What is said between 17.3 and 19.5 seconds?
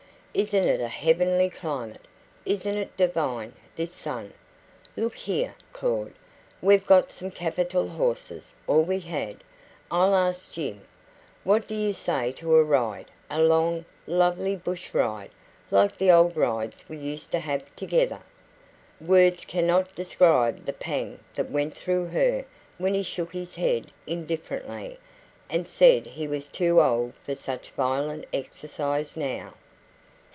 to have together?" Words